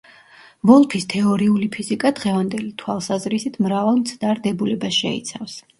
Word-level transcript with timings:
ვოლფის 0.69 1.05
„თეორიული 1.13 1.67
ფიზიკა“ 1.75 2.13
დღევანდელი 2.21 2.73
თვალსაზრისით 2.83 3.63
მრავალ 3.69 4.03
მცდარ 4.05 4.47
დებულებას 4.49 5.03
შეიცავს. 5.03 5.61